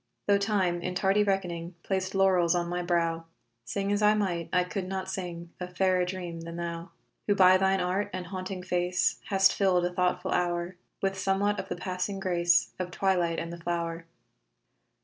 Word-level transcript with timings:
Tho' 0.27 0.39
time, 0.39 0.81
in 0.81 0.95
tardy 0.95 1.21
reckoning, 1.23 1.75
Placed 1.83 2.15
laurels 2.15 2.55
on 2.55 2.67
my 2.67 2.81
brow, 2.81 3.25
Sing 3.65 3.91
as 3.91 4.01
I 4.01 4.15
might, 4.15 4.49
I 4.51 4.63
could 4.63 4.87
not 4.87 5.07
sing 5.11 5.51
A 5.59 5.67
fairer 5.67 6.05
dream 6.05 6.39
than 6.41 6.55
thou 6.55 6.89
Who 7.27 7.35
by 7.35 7.55
thine 7.57 7.79
art 7.81 8.09
and 8.11 8.25
haunting 8.25 8.63
face 8.63 9.19
Hast 9.27 9.53
filled 9.53 9.85
a 9.85 9.93
thoughtful 9.93 10.31
hour 10.31 10.75
With 11.03 11.19
somewhat 11.19 11.59
of 11.59 11.69
the 11.69 11.75
passing 11.75 12.19
grace 12.19 12.71
Of 12.79 12.89
twilight 12.89 13.37
and 13.37 13.53
the 13.53 13.59
flow'r. 13.59 14.07